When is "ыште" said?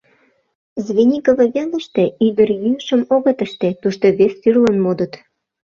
3.45-3.69